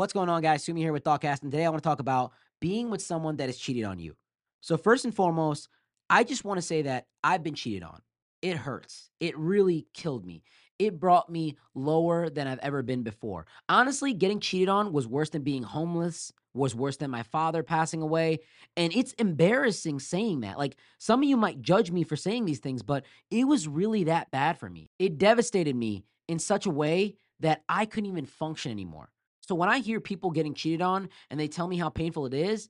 What's 0.00 0.14
going 0.14 0.30
on, 0.30 0.40
guys? 0.40 0.64
Sumi 0.64 0.80
here 0.80 0.94
with 0.94 1.04
Thoughtcast, 1.04 1.42
and 1.42 1.52
today 1.52 1.66
I 1.66 1.68
want 1.68 1.82
to 1.82 1.86
talk 1.86 2.00
about 2.00 2.32
being 2.58 2.88
with 2.88 3.02
someone 3.02 3.36
that 3.36 3.50
has 3.50 3.58
cheated 3.58 3.84
on 3.84 3.98
you. 3.98 4.16
So, 4.62 4.78
first 4.78 5.04
and 5.04 5.14
foremost, 5.14 5.68
I 6.08 6.24
just 6.24 6.42
want 6.42 6.56
to 6.56 6.62
say 6.62 6.80
that 6.80 7.04
I've 7.22 7.42
been 7.42 7.52
cheated 7.52 7.82
on. 7.82 8.00
It 8.40 8.56
hurts. 8.56 9.10
It 9.20 9.36
really 9.36 9.88
killed 9.92 10.24
me. 10.24 10.42
It 10.78 10.98
brought 10.98 11.28
me 11.28 11.58
lower 11.74 12.30
than 12.30 12.46
I've 12.46 12.60
ever 12.60 12.82
been 12.82 13.02
before. 13.02 13.46
Honestly, 13.68 14.14
getting 14.14 14.40
cheated 14.40 14.70
on 14.70 14.94
was 14.94 15.06
worse 15.06 15.28
than 15.28 15.42
being 15.42 15.64
homeless, 15.64 16.32
was 16.54 16.74
worse 16.74 16.96
than 16.96 17.10
my 17.10 17.22
father 17.22 17.62
passing 17.62 18.00
away. 18.00 18.38
And 18.78 18.94
it's 18.96 19.12
embarrassing 19.18 20.00
saying 20.00 20.40
that. 20.40 20.56
Like, 20.56 20.78
some 20.96 21.22
of 21.22 21.28
you 21.28 21.36
might 21.36 21.60
judge 21.60 21.90
me 21.90 22.04
for 22.04 22.16
saying 22.16 22.46
these 22.46 22.60
things, 22.60 22.82
but 22.82 23.04
it 23.30 23.44
was 23.44 23.68
really 23.68 24.04
that 24.04 24.30
bad 24.30 24.58
for 24.58 24.70
me. 24.70 24.88
It 24.98 25.18
devastated 25.18 25.76
me 25.76 26.06
in 26.26 26.38
such 26.38 26.64
a 26.64 26.70
way 26.70 27.16
that 27.40 27.64
I 27.68 27.84
couldn't 27.84 28.08
even 28.08 28.24
function 28.24 28.72
anymore. 28.72 29.10
So 29.50 29.56
when 29.56 29.68
I 29.68 29.80
hear 29.80 29.98
people 29.98 30.30
getting 30.30 30.54
cheated 30.54 30.80
on 30.80 31.08
and 31.28 31.40
they 31.40 31.48
tell 31.48 31.66
me 31.66 31.76
how 31.76 31.88
painful 31.88 32.24
it 32.24 32.34
is, 32.34 32.68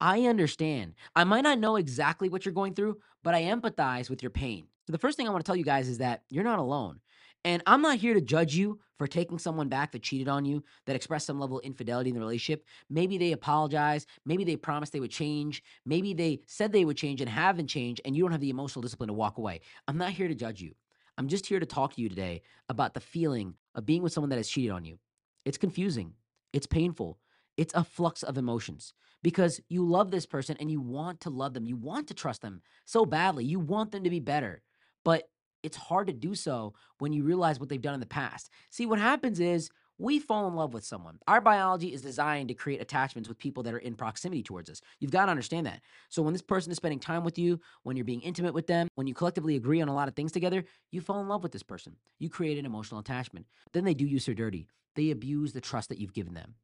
I 0.00 0.26
understand. 0.26 0.94
I 1.16 1.24
might 1.24 1.40
not 1.40 1.58
know 1.58 1.74
exactly 1.74 2.28
what 2.28 2.44
you're 2.44 2.54
going 2.54 2.74
through, 2.74 2.98
but 3.24 3.34
I 3.34 3.42
empathize 3.42 4.08
with 4.08 4.22
your 4.22 4.30
pain. 4.30 4.68
So 4.86 4.92
the 4.92 4.98
first 4.98 5.16
thing 5.16 5.26
I 5.26 5.32
want 5.32 5.44
to 5.44 5.48
tell 5.48 5.56
you 5.56 5.64
guys 5.64 5.88
is 5.88 5.98
that 5.98 6.22
you're 6.28 6.44
not 6.44 6.60
alone. 6.60 7.00
And 7.44 7.64
I'm 7.66 7.82
not 7.82 7.98
here 7.98 8.14
to 8.14 8.20
judge 8.20 8.54
you 8.54 8.78
for 8.96 9.08
taking 9.08 9.40
someone 9.40 9.68
back 9.68 9.90
that 9.90 10.04
cheated 10.04 10.28
on 10.28 10.44
you, 10.44 10.62
that 10.86 10.94
expressed 10.94 11.26
some 11.26 11.40
level 11.40 11.58
of 11.58 11.64
infidelity 11.64 12.10
in 12.10 12.14
the 12.14 12.20
relationship. 12.20 12.64
Maybe 12.88 13.18
they 13.18 13.32
apologize. 13.32 14.06
Maybe 14.24 14.44
they 14.44 14.54
promised 14.54 14.92
they 14.92 15.00
would 15.00 15.10
change. 15.10 15.64
Maybe 15.84 16.14
they 16.14 16.42
said 16.46 16.70
they 16.70 16.84
would 16.84 16.96
change 16.96 17.20
and 17.20 17.28
haven't 17.28 17.66
changed, 17.66 18.02
and 18.04 18.14
you 18.14 18.22
don't 18.22 18.30
have 18.30 18.40
the 18.40 18.50
emotional 18.50 18.82
discipline 18.82 19.08
to 19.08 19.14
walk 19.14 19.38
away. 19.38 19.62
I'm 19.88 19.98
not 19.98 20.12
here 20.12 20.28
to 20.28 20.34
judge 20.36 20.60
you. 20.60 20.76
I'm 21.18 21.26
just 21.26 21.46
here 21.46 21.58
to 21.58 21.66
talk 21.66 21.94
to 21.94 22.00
you 22.00 22.08
today 22.08 22.42
about 22.68 22.94
the 22.94 23.00
feeling 23.00 23.54
of 23.74 23.84
being 23.84 24.04
with 24.04 24.12
someone 24.12 24.30
that 24.30 24.36
has 24.36 24.48
cheated 24.48 24.70
on 24.70 24.84
you. 24.84 25.00
It's 25.44 25.58
confusing. 25.58 26.14
It's 26.52 26.66
painful. 26.66 27.18
It's 27.56 27.74
a 27.74 27.84
flux 27.84 28.22
of 28.22 28.38
emotions 28.38 28.94
because 29.22 29.60
you 29.68 29.84
love 29.84 30.10
this 30.10 30.26
person 30.26 30.56
and 30.60 30.70
you 30.70 30.80
want 30.80 31.20
to 31.20 31.30
love 31.30 31.54
them. 31.54 31.66
You 31.66 31.76
want 31.76 32.08
to 32.08 32.14
trust 32.14 32.42
them 32.42 32.62
so 32.84 33.04
badly. 33.04 33.44
You 33.44 33.60
want 33.60 33.92
them 33.92 34.04
to 34.04 34.10
be 34.10 34.20
better. 34.20 34.62
But 35.04 35.28
it's 35.62 35.76
hard 35.76 36.06
to 36.06 36.12
do 36.12 36.34
so 36.34 36.74
when 36.98 37.12
you 37.12 37.22
realize 37.22 37.60
what 37.60 37.68
they've 37.68 37.80
done 37.80 37.94
in 37.94 38.00
the 38.00 38.06
past. 38.06 38.50
See, 38.70 38.86
what 38.86 38.98
happens 38.98 39.40
is 39.40 39.70
we 40.00 40.18
fall 40.18 40.48
in 40.48 40.54
love 40.54 40.72
with 40.72 40.82
someone. 40.82 41.18
Our 41.28 41.42
biology 41.42 41.92
is 41.92 42.00
designed 42.00 42.48
to 42.48 42.54
create 42.54 42.80
attachments 42.80 43.28
with 43.28 43.38
people 43.38 43.62
that 43.64 43.74
are 43.74 43.78
in 43.78 43.94
proximity 43.94 44.42
towards 44.42 44.70
us. 44.70 44.80
You've 44.98 45.10
got 45.10 45.26
to 45.26 45.30
understand 45.30 45.66
that. 45.66 45.82
So 46.08 46.22
when 46.22 46.32
this 46.32 46.40
person 46.40 46.72
is 46.72 46.76
spending 46.76 46.98
time 46.98 47.22
with 47.22 47.38
you, 47.38 47.60
when 47.82 47.96
you're 47.96 48.04
being 48.04 48.22
intimate 48.22 48.54
with 48.54 48.66
them, 48.66 48.88
when 48.94 49.06
you 49.06 49.12
collectively 49.12 49.56
agree 49.56 49.82
on 49.82 49.88
a 49.88 49.94
lot 49.94 50.08
of 50.08 50.14
things 50.14 50.32
together, 50.32 50.64
you 50.90 51.02
fall 51.02 51.20
in 51.20 51.28
love 51.28 51.42
with 51.42 51.52
this 51.52 51.62
person. 51.62 51.96
You 52.18 52.30
create 52.30 52.56
an 52.56 52.64
emotional 52.64 52.98
attachment. 52.98 53.44
Then 53.74 53.84
they 53.84 53.92
do 53.92 54.06
you 54.06 54.18
so 54.18 54.32
dirty. 54.32 54.68
They 54.96 55.10
abuse 55.10 55.52
the 55.52 55.60
trust 55.60 55.90
that 55.90 55.98
you've 55.98 56.14
given 56.14 56.32
them. 56.32 56.54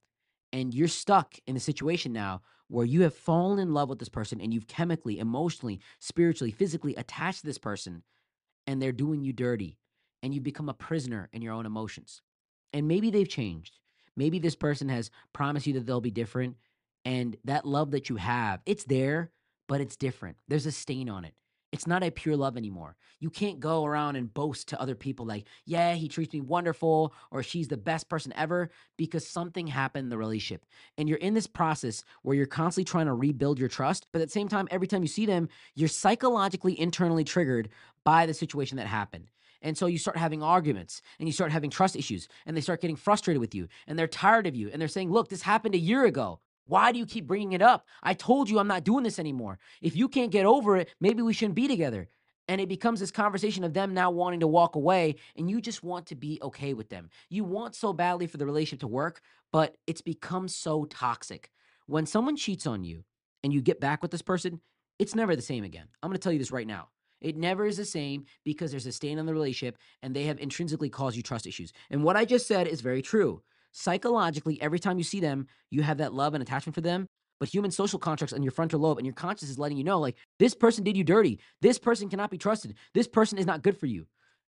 And 0.55 0.73
you're 0.73 0.89
stuck 0.89 1.35
in 1.47 1.57
a 1.57 1.61
situation 1.61 2.15
now 2.15 2.41
where 2.69 2.87
you 2.87 3.03
have 3.03 3.15
fallen 3.15 3.59
in 3.59 3.75
love 3.75 3.91
with 3.91 3.99
this 3.99 4.09
person 4.09 4.41
and 4.41 4.55
you've 4.55 4.67
chemically, 4.67 5.19
emotionally, 5.19 5.81
spiritually, 5.99 6.53
physically 6.53 6.95
attached 6.95 7.41
to 7.41 7.47
this 7.47 7.59
person 7.59 8.03
and 8.67 8.81
they're 8.81 8.93
doing 8.93 9.23
you 9.23 9.35
dirty 9.35 9.79
and 10.23 10.35
you 10.35 10.41
become 10.41 10.71
a 10.71 10.75
prisoner 10.75 11.29
in 11.35 11.43
your 11.43 11.53
own 11.53 11.67
emotions. 11.67 12.23
And 12.77 12.87
maybe 12.87 13.11
they've 13.11 13.27
changed. 13.27 13.79
Maybe 14.19 14.39
this 14.39 14.55
person 14.55 14.91
has 14.91 15.11
promised 15.33 15.67
you 15.67 15.73
that 15.75 15.87
they'll 15.87 16.03
be 16.03 16.11
different 16.11 16.57
and 17.07 17.35
that 17.45 17.65
love 17.65 17.93
that 17.93 18.11
you 18.11 18.17
have, 18.17 18.61
it's 18.67 18.85
there, 18.85 19.31
but 19.67 19.81
it's 19.81 19.97
different. 19.97 20.37
There's 20.47 20.67
a 20.67 20.73
stain 20.73 21.09
on 21.09 21.25
it. 21.25 21.33
It's 21.73 21.87
not 21.87 22.03
a 22.03 22.11
pure 22.11 22.37
love 22.37 22.59
anymore. 22.59 22.97
You 23.19 23.31
can't 23.31 23.61
go 23.61 23.87
around 23.87 24.17
and 24.17 24.33
boast 24.33 24.69
to 24.69 24.81
other 24.81 24.95
people 24.95 25.25
like, 25.25 25.47
yeah, 25.65 25.95
he 25.95 26.07
treats 26.07 26.35
me 26.35 26.43
wonderful 26.43 27.15
or 27.31 27.43
she's 27.43 27.69
the 27.69 27.79
best 27.79 28.11
person 28.11 28.35
ever 28.37 28.71
because 28.99 29.27
something 29.27 29.67
happened 29.67 30.05
in 30.05 30.11
the 30.11 30.19
relationship. 30.19 30.67
And 30.99 31.09
you're 31.09 31.17
in 31.17 31.33
this 31.33 31.47
process 31.47 32.05
where 32.23 32.37
you're 32.37 32.45
constantly 32.45 32.85
trying 32.85 33.07
to 33.07 33.15
rebuild 33.15 33.59
your 33.59 33.71
trust. 33.71 34.07
But 34.13 34.21
at 34.21 34.29
the 34.29 34.33
same 34.33 34.49
time, 34.49 34.69
every 34.71 34.87
time 34.87 35.01
you 35.01 35.09
see 35.09 35.25
them, 35.25 35.49
you're 35.75 35.89
psychologically 35.89 36.79
internally 36.79 37.25
triggered 37.25 37.71
by 38.05 38.27
the 38.27 38.35
situation 38.35 38.77
that 38.77 38.87
happened. 38.87 39.31
And 39.63 39.77
so 39.77 39.87
you 39.87 39.99
start 39.99 40.17
having 40.17 40.43
arguments 40.43 41.03
and 41.19 41.29
you 41.29 41.33
start 41.33 41.53
having 41.53 41.71
trust 41.71 41.97
issues 41.97 42.29
and 42.45 42.57
they 42.57 42.61
start 42.61 42.81
getting 42.81 42.97
frustrated 42.97 43.41
with 43.41 43.55
you 43.55 43.69
and 43.87 43.99
they're 43.99 44.07
tired 44.07 44.47
of 44.47 44.55
you 44.55 44.71
and 44.73 44.81
they're 44.81 44.89
saying, 44.89 45.11
look, 45.11 45.29
this 45.29 45.43
happened 45.43 45.75
a 45.75 45.79
year 45.79 46.05
ago. 46.05 46.41
Why 46.67 46.91
do 46.93 46.99
you 46.99 47.07
keep 47.07 47.27
bringing 47.27 47.53
it 47.53 47.63
up? 47.63 47.87
I 48.03 48.15
told 48.15 48.51
you 48.51 48.59
I'm 48.59 48.67
not 48.67 48.85
doing 48.85 49.05
this 49.05 49.19
anymore. 49.19 49.59
If 49.81 49.95
you 49.97 50.09
can't 50.09 50.33
get 50.33 50.47
over 50.47 50.77
it, 50.77 50.89
maybe 51.01 51.23
we 51.23 51.33
shouldn't 51.33 51.55
be 51.55 51.69
together. 51.69 52.09
And 52.49 52.61
it 52.61 52.69
becomes 52.69 53.01
this 53.01 53.11
conversation 53.11 53.65
of 53.65 53.73
them 53.73 53.95
now 53.95 54.11
wanting 54.11 54.41
to 54.41 54.47
walk 54.47 54.77
away, 54.77 55.17
and 55.37 55.51
you 55.51 55.61
just 55.61 55.83
want 55.83 56.07
to 56.07 56.15
be 56.15 56.39
okay 56.43 56.75
with 56.75 56.89
them. 56.89 57.11
You 57.29 57.43
want 57.43 57.75
so 57.75 57.93
badly 57.93 58.29
for 58.29 58.37
the 58.37 58.47
relationship 58.47 58.81
to 58.81 58.87
work, 58.87 59.21
but 59.53 59.77
it's 59.87 60.01
become 60.01 60.47
so 60.47 60.85
toxic. 60.85 61.51
When 61.87 62.07
someone 62.07 62.37
cheats 62.37 62.67
on 62.67 62.85
you 62.85 63.05
and 63.43 63.53
you 63.53 63.61
get 63.61 63.81
back 63.81 64.01
with 64.01 64.13
this 64.13 64.23
person, 64.23 64.61
it's 64.99 65.15
never 65.15 65.35
the 65.35 65.43
same 65.43 65.65
again. 65.65 65.89
I'm 66.03 66.09
gonna 66.09 66.19
tell 66.19 66.33
you 66.33 66.39
this 66.39 66.53
right 66.53 66.67
now. 66.67 66.89
It 67.21 67.37
never 67.37 67.67
is 67.67 67.77
the 67.77 67.85
same 67.85 68.27
because 68.45 68.71
there's 68.71 68.87
a 68.87 68.93
stain 68.93 69.19
on 69.19 69.27
the 69.27 69.33
relationship 69.33 69.79
and 70.03 70.15
they 70.15 70.25
have 70.25 70.39
intrinsically 70.39 70.91
caused 70.91 71.17
you 71.17 71.23
trust 71.23 71.47
issues. 71.47 71.73
And 71.91 72.05
what 72.05 72.17
I 72.17 72.25
just 72.25 72.47
said 72.47 72.67
is 72.69 72.81
very 72.81 73.03
true 73.03 73.43
psychologically, 73.77 74.61
every 74.63 74.79
time 74.79 74.97
you 74.97 75.05
see 75.05 75.21
them, 75.21 75.47
you 75.71 75.83
have 75.83 75.99
that 75.99 76.15
love 76.15 76.33
and 76.33 76.43
attachment 76.43 76.75
for 76.75 76.81
them. 76.81 77.07
But 77.39 77.51
human 77.51 77.71
social 77.71 77.99
contracts 77.99 78.33
on 78.33 78.43
your 78.43 78.53
frontal 78.53 78.81
lobe 78.81 78.97
and 78.97 79.07
your 79.07 79.15
conscience 79.15 79.51
is 79.51 79.59
letting 79.59 79.77
you 79.77 79.85
know, 79.85 80.01
like, 80.01 80.17
this 80.39 80.55
person 80.55 80.83
did 80.83 80.97
you 80.97 81.05
dirty. 81.05 81.39
This 81.61 81.79
person 81.79 82.09
cannot 82.09 82.31
be 82.31 82.39
trusted. 82.39 82.75
This 82.95 83.07
person 83.07 83.37
is 83.37 83.45
not 83.45 83.63
good 83.63 83.77
for 83.77 83.85
you. 83.85 84.07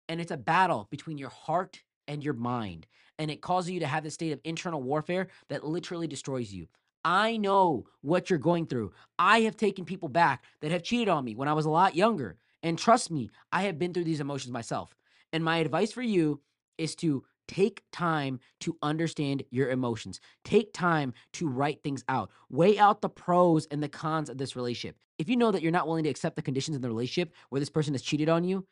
And 0.07 0.21
it's 0.21 0.31
a 0.31 0.37
battle 0.37 0.87
between 0.89 1.17
your 1.17 1.29
heart 1.29 1.83
and 2.07 2.23
your 2.23 2.33
mind. 2.33 2.87
And 3.19 3.29
it 3.29 3.41
causes 3.41 3.71
you 3.71 3.81
to 3.81 3.87
have 3.87 4.05
this 4.05 4.13
state 4.13 4.31
of 4.31 4.39
internal 4.45 4.81
warfare 4.81 5.27
that 5.49 5.65
literally 5.65 6.07
destroys 6.07 6.53
you. 6.53 6.67
I 7.03 7.35
know 7.35 7.87
what 8.01 8.29
you're 8.29 8.39
going 8.39 8.67
through. 8.67 8.93
I 9.19 9.41
have 9.41 9.57
taken 9.57 9.83
people 9.83 10.07
back 10.07 10.43
that 10.61 10.71
have 10.71 10.83
cheated 10.83 11.09
on 11.09 11.25
me 11.25 11.35
when 11.35 11.49
I 11.49 11.53
was 11.53 11.65
a 11.65 11.69
lot 11.69 11.97
younger. 11.97 12.37
And 12.63 12.77
trust 12.77 13.11
me, 13.11 13.29
I 13.51 13.63
have 13.63 13.79
been 13.79 13.93
through 13.93 14.05
these 14.05 14.19
emotions 14.19 14.51
myself. 14.51 14.95
And 15.31 15.43
my 15.43 15.57
advice 15.57 15.91
for 15.91 16.01
you 16.01 16.41
is 16.77 16.95
to 16.97 17.23
Take 17.47 17.83
time 17.91 18.39
to 18.61 18.77
understand 18.81 19.43
your 19.49 19.69
emotions. 19.69 20.19
Take 20.43 20.73
time 20.73 21.13
to 21.33 21.47
write 21.47 21.81
things 21.81 22.03
out. 22.09 22.29
Weigh 22.49 22.77
out 22.77 23.01
the 23.01 23.09
pros 23.09 23.65
and 23.67 23.81
the 23.81 23.89
cons 23.89 24.29
of 24.29 24.37
this 24.37 24.55
relationship. 24.55 24.97
If 25.17 25.29
you 25.29 25.37
know 25.37 25.51
that 25.51 25.61
you're 25.61 25.71
not 25.71 25.87
willing 25.87 26.03
to 26.03 26.09
accept 26.09 26.35
the 26.35 26.41
conditions 26.41 26.75
in 26.75 26.81
the 26.81 26.89
relationship 26.89 27.33
where 27.49 27.59
this 27.59 27.69
person 27.69 27.93
has 27.93 28.01
cheated 28.01 28.29
on 28.29 28.43
you, 28.43 28.67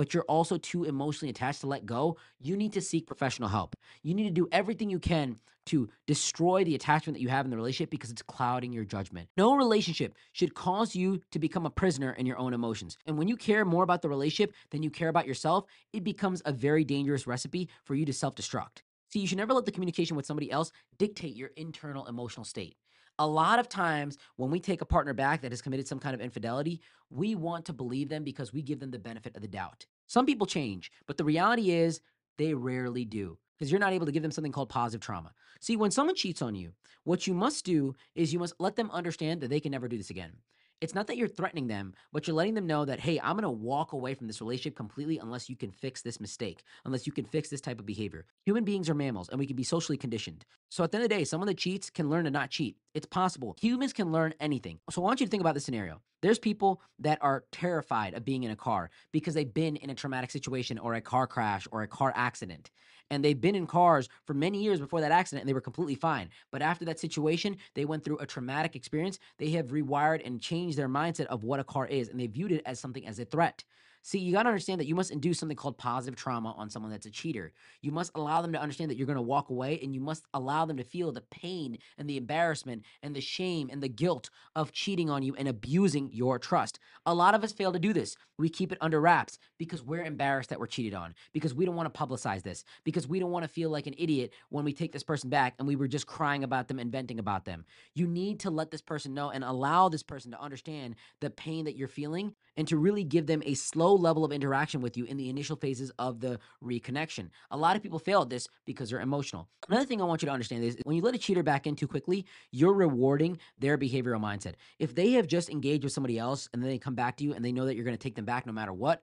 but 0.00 0.14
you're 0.14 0.24
also 0.28 0.56
too 0.56 0.84
emotionally 0.84 1.28
attached 1.28 1.60
to 1.60 1.66
let 1.66 1.84
go, 1.84 2.16
you 2.40 2.56
need 2.56 2.72
to 2.72 2.80
seek 2.80 3.06
professional 3.06 3.50
help. 3.50 3.76
You 4.02 4.14
need 4.14 4.24
to 4.24 4.30
do 4.30 4.48
everything 4.50 4.88
you 4.88 4.98
can 4.98 5.36
to 5.66 5.90
destroy 6.06 6.64
the 6.64 6.74
attachment 6.74 7.18
that 7.18 7.20
you 7.20 7.28
have 7.28 7.44
in 7.44 7.50
the 7.50 7.56
relationship 7.58 7.90
because 7.90 8.10
it's 8.10 8.22
clouding 8.22 8.72
your 8.72 8.86
judgment. 8.86 9.28
No 9.36 9.54
relationship 9.54 10.14
should 10.32 10.54
cause 10.54 10.96
you 10.96 11.20
to 11.32 11.38
become 11.38 11.66
a 11.66 11.70
prisoner 11.70 12.12
in 12.12 12.24
your 12.24 12.38
own 12.38 12.54
emotions. 12.54 12.96
And 13.04 13.18
when 13.18 13.28
you 13.28 13.36
care 13.36 13.66
more 13.66 13.82
about 13.82 14.00
the 14.00 14.08
relationship 14.08 14.54
than 14.70 14.82
you 14.82 14.88
care 14.88 15.10
about 15.10 15.26
yourself, 15.26 15.66
it 15.92 16.02
becomes 16.02 16.40
a 16.46 16.52
very 16.54 16.82
dangerous 16.82 17.26
recipe 17.26 17.68
for 17.84 17.94
you 17.94 18.06
to 18.06 18.12
self 18.14 18.34
destruct. 18.34 18.78
See, 19.10 19.18
you 19.18 19.26
should 19.26 19.36
never 19.36 19.52
let 19.52 19.66
the 19.66 19.72
communication 19.72 20.16
with 20.16 20.24
somebody 20.24 20.50
else 20.50 20.72
dictate 20.96 21.36
your 21.36 21.50
internal 21.56 22.06
emotional 22.06 22.46
state 22.46 22.74
a 23.18 23.26
lot 23.26 23.58
of 23.58 23.68
times 23.68 24.18
when 24.36 24.50
we 24.50 24.60
take 24.60 24.80
a 24.80 24.86
partner 24.86 25.12
back 25.12 25.42
that 25.42 25.52
has 25.52 25.62
committed 25.62 25.86
some 25.86 25.98
kind 25.98 26.14
of 26.14 26.20
infidelity, 26.20 26.80
we 27.10 27.34
want 27.34 27.64
to 27.66 27.72
believe 27.72 28.08
them 28.08 28.24
because 28.24 28.52
we 28.52 28.62
give 28.62 28.80
them 28.80 28.90
the 28.90 28.98
benefit 28.98 29.34
of 29.36 29.42
the 29.42 29.48
doubt. 29.48 29.86
Some 30.06 30.26
people 30.26 30.46
change, 30.46 30.90
but 31.06 31.16
the 31.16 31.24
reality 31.24 31.70
is 31.70 32.00
they 32.38 32.54
rarely 32.54 33.04
do 33.04 33.38
because 33.58 33.70
you're 33.70 33.80
not 33.80 33.92
able 33.92 34.06
to 34.06 34.12
give 34.12 34.22
them 34.22 34.32
something 34.32 34.52
called 34.52 34.68
positive 34.68 35.04
trauma. 35.04 35.32
See, 35.60 35.76
when 35.76 35.90
someone 35.90 36.16
cheats 36.16 36.40
on 36.40 36.54
you, 36.54 36.72
what 37.04 37.26
you 37.26 37.34
must 37.34 37.64
do 37.64 37.94
is 38.14 38.32
you 38.32 38.38
must 38.38 38.54
let 38.58 38.76
them 38.76 38.90
understand 38.90 39.40
that 39.40 39.48
they 39.48 39.60
can 39.60 39.72
never 39.72 39.88
do 39.88 39.98
this 39.98 40.10
again 40.10 40.32
it's 40.80 40.94
not 40.94 41.06
that 41.08 41.16
you're 41.16 41.28
threatening 41.28 41.66
them, 41.66 41.94
but 42.12 42.26
you're 42.26 42.34
letting 42.36 42.54
them 42.54 42.66
know 42.66 42.84
that, 42.84 43.00
hey, 43.00 43.20
I'm 43.20 43.34
going 43.34 43.42
to 43.42 43.50
walk 43.50 43.92
away 43.92 44.14
from 44.14 44.26
this 44.26 44.40
relationship 44.40 44.76
completely 44.76 45.18
unless 45.18 45.48
you 45.48 45.56
can 45.56 45.70
fix 45.70 46.00
this 46.00 46.20
mistake, 46.20 46.62
unless 46.84 47.06
you 47.06 47.12
can 47.12 47.24
fix 47.24 47.50
this 47.50 47.60
type 47.60 47.78
of 47.78 47.86
behavior. 47.86 48.24
Human 48.46 48.64
beings 48.64 48.88
are 48.88 48.94
mammals 48.94 49.28
and 49.28 49.38
we 49.38 49.46
can 49.46 49.56
be 49.56 49.62
socially 49.62 49.98
conditioned. 49.98 50.46
So 50.70 50.82
at 50.82 50.90
the 50.90 50.96
end 50.96 51.04
of 51.04 51.10
the 51.10 51.16
day, 51.16 51.24
someone 51.24 51.48
that 51.48 51.58
cheats 51.58 51.90
can 51.90 52.08
learn 52.08 52.24
to 52.24 52.30
not 52.30 52.50
cheat. 52.50 52.76
It's 52.92 53.06
possible. 53.06 53.56
Humans 53.60 53.92
can 53.92 54.10
learn 54.10 54.34
anything. 54.40 54.80
So 54.90 55.00
I 55.00 55.04
want 55.04 55.20
you 55.20 55.26
to 55.26 55.30
think 55.30 55.40
about 55.40 55.54
this 55.54 55.64
scenario. 55.64 56.00
There's 56.22 56.40
people 56.40 56.82
that 56.98 57.18
are 57.22 57.44
terrified 57.52 58.14
of 58.14 58.24
being 58.24 58.42
in 58.42 58.50
a 58.50 58.56
car 58.56 58.90
because 59.12 59.34
they've 59.34 59.52
been 59.52 59.76
in 59.76 59.90
a 59.90 59.94
traumatic 59.94 60.30
situation 60.30 60.78
or 60.78 60.94
a 60.94 61.00
car 61.00 61.26
crash 61.26 61.68
or 61.70 61.82
a 61.82 61.88
car 61.88 62.12
accident. 62.16 62.70
And 63.10 63.24
they've 63.24 63.40
been 63.40 63.54
in 63.54 63.66
cars 63.66 64.08
for 64.26 64.34
many 64.34 64.62
years 64.62 64.80
before 64.80 65.00
that 65.00 65.12
accident 65.12 65.42
and 65.42 65.48
they 65.48 65.54
were 65.54 65.60
completely 65.60 65.94
fine. 65.94 66.30
But 66.50 66.62
after 66.62 66.84
that 66.86 66.98
situation, 66.98 67.56
they 67.74 67.84
went 67.84 68.04
through 68.04 68.18
a 68.18 68.26
traumatic 68.26 68.74
experience. 68.74 69.18
They 69.38 69.50
have 69.50 69.68
rewired 69.68 70.26
and 70.26 70.40
changed 70.40 70.76
their 70.76 70.88
mindset 70.88 71.26
of 71.26 71.44
what 71.44 71.60
a 71.60 71.64
car 71.64 71.86
is 71.86 72.08
and 72.08 72.18
they 72.18 72.26
viewed 72.26 72.52
it 72.52 72.62
as 72.66 72.80
something 72.80 73.06
as 73.06 73.18
a 73.18 73.24
threat. 73.24 73.64
See, 74.02 74.18
you 74.18 74.32
got 74.32 74.44
to 74.44 74.48
understand 74.48 74.80
that 74.80 74.86
you 74.86 74.94
must 74.94 75.10
induce 75.10 75.38
something 75.38 75.56
called 75.56 75.76
positive 75.76 76.18
trauma 76.18 76.52
on 76.56 76.70
someone 76.70 76.90
that's 76.90 77.04
a 77.04 77.10
cheater. 77.10 77.52
You 77.82 77.92
must 77.92 78.12
allow 78.14 78.40
them 78.40 78.52
to 78.52 78.60
understand 78.60 78.90
that 78.90 78.96
you're 78.96 79.06
going 79.06 79.16
to 79.16 79.22
walk 79.22 79.50
away 79.50 79.78
and 79.82 79.94
you 79.94 80.00
must 80.00 80.24
allow 80.32 80.64
them 80.64 80.78
to 80.78 80.84
feel 80.84 81.12
the 81.12 81.20
pain 81.20 81.76
and 81.98 82.08
the 82.08 82.16
embarrassment 82.16 82.84
and 83.02 83.14
the 83.14 83.20
shame 83.20 83.68
and 83.70 83.82
the 83.82 83.88
guilt 83.88 84.30
of 84.56 84.72
cheating 84.72 85.10
on 85.10 85.22
you 85.22 85.34
and 85.34 85.48
abusing 85.48 86.10
your 86.12 86.38
trust. 86.38 86.78
A 87.04 87.14
lot 87.14 87.34
of 87.34 87.44
us 87.44 87.52
fail 87.52 87.72
to 87.72 87.78
do 87.78 87.92
this. 87.92 88.16
We 88.38 88.48
keep 88.48 88.72
it 88.72 88.78
under 88.80 89.02
wraps 89.02 89.38
because 89.58 89.82
we're 89.82 90.02
embarrassed 90.02 90.48
that 90.48 90.58
we're 90.58 90.66
cheated 90.66 90.94
on, 90.94 91.14
because 91.34 91.54
we 91.54 91.66
don't 91.66 91.76
want 91.76 91.92
to 91.92 92.00
publicize 92.00 92.42
this, 92.42 92.64
because 92.84 93.06
we 93.06 93.18
don't 93.18 93.30
want 93.30 93.44
to 93.44 93.48
feel 93.48 93.68
like 93.68 93.86
an 93.86 93.94
idiot 93.98 94.32
when 94.48 94.64
we 94.64 94.72
take 94.72 94.92
this 94.92 95.02
person 95.02 95.28
back 95.28 95.54
and 95.58 95.68
we 95.68 95.76
were 95.76 95.88
just 95.88 96.06
crying 96.06 96.42
about 96.42 96.66
them 96.66 96.78
and 96.78 96.90
venting 96.90 97.18
about 97.18 97.44
them. 97.44 97.66
You 97.94 98.06
need 98.06 98.40
to 98.40 98.50
let 98.50 98.70
this 98.70 98.80
person 98.80 99.12
know 99.12 99.28
and 99.28 99.44
allow 99.44 99.90
this 99.90 100.02
person 100.02 100.30
to 100.30 100.40
understand 100.40 100.96
the 101.20 101.28
pain 101.28 101.66
that 101.66 101.76
you're 101.76 101.86
feeling 101.86 102.34
and 102.56 102.66
to 102.68 102.76
really 102.76 103.04
give 103.04 103.26
them 103.26 103.42
a 103.44 103.54
slow 103.54 103.94
level 103.94 104.24
of 104.24 104.32
interaction 104.32 104.80
with 104.80 104.96
you 104.96 105.04
in 105.04 105.16
the 105.16 105.28
initial 105.28 105.56
phases 105.56 105.90
of 105.98 106.20
the 106.20 106.38
reconnection. 106.62 107.30
A 107.50 107.56
lot 107.56 107.76
of 107.76 107.82
people 107.82 107.98
fail 107.98 108.22
at 108.22 108.30
this 108.30 108.48
because 108.66 108.90
they're 108.90 109.00
emotional. 109.00 109.48
Another 109.68 109.86
thing 109.86 110.00
I 110.00 110.04
want 110.04 110.22
you 110.22 110.26
to 110.26 110.32
understand 110.32 110.64
is 110.64 110.76
when 110.84 110.96
you 110.96 111.02
let 111.02 111.14
a 111.14 111.18
cheater 111.18 111.42
back 111.42 111.66
in 111.66 111.76
too 111.76 111.88
quickly, 111.88 112.26
you're 112.50 112.74
rewarding 112.74 113.38
their 113.58 113.78
behavioral 113.78 114.20
mindset. 114.20 114.54
If 114.78 114.94
they 114.94 115.12
have 115.12 115.26
just 115.26 115.48
engaged 115.48 115.84
with 115.84 115.92
somebody 115.92 116.18
else 116.18 116.48
and 116.52 116.62
then 116.62 116.70
they 116.70 116.78
come 116.78 116.94
back 116.94 117.16
to 117.18 117.24
you 117.24 117.34
and 117.34 117.44
they 117.44 117.52
know 117.52 117.66
that 117.66 117.74
you're 117.74 117.84
going 117.84 117.96
to 117.96 118.02
take 118.02 118.14
them 118.14 118.24
back 118.24 118.46
no 118.46 118.52
matter 118.52 118.72
what, 118.72 119.02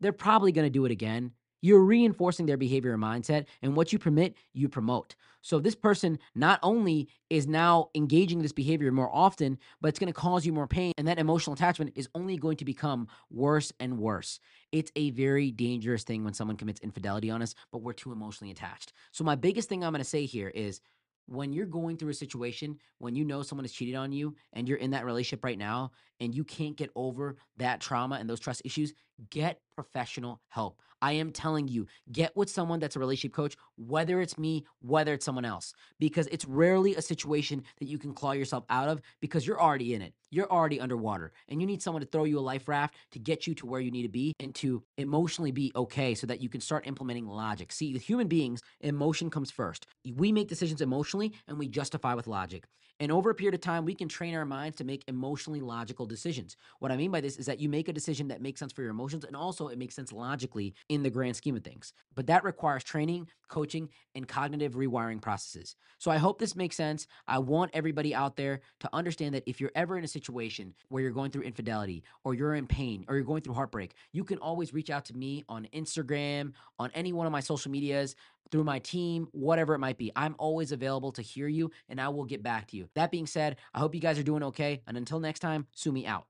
they're 0.00 0.12
probably 0.12 0.52
going 0.52 0.66
to 0.66 0.70
do 0.70 0.84
it 0.84 0.90
again 0.90 1.32
you're 1.62 1.80
reinforcing 1.80 2.44
their 2.44 2.58
behavior 2.58 2.92
and 2.92 3.02
mindset. 3.02 3.46
And 3.62 3.74
what 3.74 3.92
you 3.92 3.98
permit, 3.98 4.34
you 4.52 4.68
promote. 4.68 5.14
So 5.40 5.58
this 5.58 5.74
person 5.74 6.18
not 6.34 6.60
only 6.62 7.08
is 7.30 7.46
now 7.46 7.88
engaging 7.94 8.42
this 8.42 8.52
behavior 8.52 8.92
more 8.92 9.10
often, 9.12 9.58
but 9.80 9.88
it's 9.88 9.98
going 9.98 10.12
to 10.12 10.20
cause 10.20 10.44
you 10.44 10.52
more 10.52 10.66
pain. 10.66 10.92
And 10.98 11.08
that 11.08 11.18
emotional 11.18 11.54
attachment 11.54 11.92
is 11.96 12.08
only 12.14 12.36
going 12.36 12.58
to 12.58 12.64
become 12.64 13.08
worse 13.30 13.72
and 13.80 13.98
worse. 13.98 14.38
It's 14.70 14.92
a 14.94 15.10
very 15.10 15.50
dangerous 15.50 16.04
thing 16.04 16.22
when 16.24 16.34
someone 16.34 16.56
commits 16.56 16.80
infidelity 16.80 17.30
on 17.30 17.42
us, 17.42 17.54
but 17.72 17.82
we're 17.82 17.92
too 17.92 18.12
emotionally 18.12 18.50
attached. 18.50 18.92
So 19.12 19.24
my 19.24 19.34
biggest 19.34 19.68
thing 19.68 19.82
I'm 19.82 19.92
going 19.92 20.02
to 20.02 20.08
say 20.08 20.26
here 20.26 20.48
is 20.48 20.80
when 21.26 21.52
you're 21.52 21.66
going 21.66 21.96
through 21.96 22.10
a 22.10 22.14
situation 22.14 22.78
when 22.98 23.14
you 23.14 23.24
know 23.24 23.42
someone 23.42 23.64
has 23.64 23.72
cheated 23.72 23.94
on 23.94 24.12
you 24.12 24.34
and 24.52 24.68
you're 24.68 24.78
in 24.78 24.90
that 24.90 25.04
relationship 25.04 25.44
right 25.44 25.58
now 25.58 25.92
and 26.20 26.34
you 26.34 26.44
can't 26.44 26.76
get 26.76 26.90
over 26.94 27.36
that 27.56 27.80
trauma 27.80 28.16
and 28.16 28.28
those 28.28 28.40
trust 28.40 28.62
issues, 28.64 28.92
get 29.30 29.60
professional 29.74 30.40
help. 30.48 30.80
I 31.02 31.12
am 31.12 31.32
telling 31.32 31.66
you, 31.66 31.88
get 32.10 32.36
with 32.36 32.48
someone 32.48 32.78
that's 32.78 32.94
a 32.94 33.00
relationship 33.00 33.34
coach, 33.34 33.56
whether 33.76 34.20
it's 34.20 34.38
me, 34.38 34.64
whether 34.80 35.12
it's 35.12 35.24
someone 35.24 35.44
else, 35.44 35.74
because 35.98 36.28
it's 36.28 36.44
rarely 36.44 36.94
a 36.94 37.02
situation 37.02 37.64
that 37.80 37.88
you 37.88 37.98
can 37.98 38.14
claw 38.14 38.32
yourself 38.32 38.64
out 38.70 38.88
of 38.88 39.02
because 39.20 39.46
you're 39.46 39.60
already 39.60 39.94
in 39.94 40.00
it. 40.00 40.14
You're 40.30 40.50
already 40.50 40.80
underwater 40.80 41.32
and 41.48 41.60
you 41.60 41.66
need 41.66 41.82
someone 41.82 42.00
to 42.02 42.08
throw 42.08 42.24
you 42.24 42.38
a 42.38 42.40
life 42.40 42.68
raft 42.68 42.94
to 43.10 43.18
get 43.18 43.46
you 43.46 43.54
to 43.56 43.66
where 43.66 43.80
you 43.80 43.90
need 43.90 44.04
to 44.04 44.08
be 44.08 44.32
and 44.40 44.54
to 44.56 44.82
emotionally 44.96 45.50
be 45.50 45.72
okay 45.76 46.14
so 46.14 46.26
that 46.28 46.40
you 46.40 46.48
can 46.48 46.60
start 46.60 46.86
implementing 46.86 47.26
logic. 47.26 47.72
See, 47.72 47.92
with 47.92 48.02
human 48.02 48.28
beings, 48.28 48.62
emotion 48.80 49.28
comes 49.28 49.50
first. 49.50 49.86
We 50.16 50.32
make 50.32 50.48
decisions 50.48 50.80
emotionally 50.80 51.32
and 51.48 51.58
we 51.58 51.68
justify 51.68 52.14
with 52.14 52.28
logic. 52.28 52.64
And 53.00 53.10
over 53.10 53.30
a 53.30 53.34
period 53.34 53.54
of 53.54 53.60
time, 53.60 53.84
we 53.84 53.96
can 53.96 54.06
train 54.06 54.32
our 54.34 54.44
minds 54.44 54.76
to 54.76 54.84
make 54.84 55.02
emotionally 55.08 55.60
logical 55.60 56.06
decisions. 56.06 56.56
What 56.78 56.92
I 56.92 56.96
mean 56.96 57.10
by 57.10 57.20
this 57.20 57.36
is 57.36 57.46
that 57.46 57.58
you 57.58 57.68
make 57.68 57.88
a 57.88 57.92
decision 57.92 58.28
that 58.28 58.40
makes 58.40 58.60
sense 58.60 58.72
for 58.72 58.82
your 58.82 58.92
emotions 58.92 59.24
and 59.24 59.34
also 59.34 59.68
it 59.68 59.78
makes 59.78 59.96
sense 59.96 60.12
logically 60.12 60.74
in 60.92 61.02
the 61.02 61.08
grand 61.08 61.34
scheme 61.34 61.56
of 61.56 61.64
things. 61.64 61.94
But 62.14 62.26
that 62.26 62.44
requires 62.44 62.84
training, 62.84 63.26
coaching, 63.48 63.88
and 64.14 64.28
cognitive 64.28 64.74
rewiring 64.74 65.22
processes. 65.22 65.74
So 65.96 66.10
I 66.10 66.18
hope 66.18 66.38
this 66.38 66.54
makes 66.54 66.76
sense. 66.76 67.06
I 67.26 67.38
want 67.38 67.70
everybody 67.72 68.14
out 68.14 68.36
there 68.36 68.60
to 68.80 68.90
understand 68.92 69.34
that 69.34 69.44
if 69.46 69.58
you're 69.58 69.72
ever 69.74 69.96
in 69.96 70.04
a 70.04 70.08
situation 70.08 70.74
where 70.90 71.02
you're 71.02 71.12
going 71.12 71.30
through 71.30 71.44
infidelity 71.44 72.04
or 72.24 72.34
you're 72.34 72.56
in 72.56 72.66
pain 72.66 73.06
or 73.08 73.14
you're 73.14 73.24
going 73.24 73.40
through 73.40 73.54
heartbreak, 73.54 73.94
you 74.12 74.22
can 74.22 74.36
always 74.36 74.74
reach 74.74 74.90
out 74.90 75.06
to 75.06 75.16
me 75.16 75.44
on 75.48 75.66
Instagram, 75.72 76.52
on 76.78 76.90
any 76.94 77.14
one 77.14 77.26
of 77.26 77.32
my 77.32 77.40
social 77.40 77.70
medias 77.70 78.14
through 78.50 78.64
my 78.64 78.80
team, 78.80 79.28
whatever 79.32 79.74
it 79.74 79.78
might 79.78 79.96
be. 79.96 80.12
I'm 80.14 80.34
always 80.38 80.72
available 80.72 81.12
to 81.12 81.22
hear 81.22 81.48
you 81.48 81.70
and 81.88 81.98
I 81.98 82.10
will 82.10 82.26
get 82.26 82.42
back 82.42 82.66
to 82.68 82.76
you. 82.76 82.90
That 82.96 83.10
being 83.10 83.26
said, 83.26 83.56
I 83.72 83.78
hope 83.78 83.94
you 83.94 84.00
guys 84.02 84.18
are 84.18 84.22
doing 84.22 84.42
okay. 84.42 84.82
And 84.86 84.98
until 84.98 85.20
next 85.20 85.40
time, 85.40 85.66
Sumi 85.72 86.06
out. 86.06 86.26